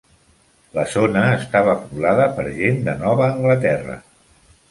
La 0.77 0.85
zona 0.93 1.21
estava 1.33 1.75
poblada 1.83 2.25
per 2.39 2.47
gent 2.55 2.81
de 2.87 2.97
Nova 3.05 3.27
Anglaterra. 3.37 4.01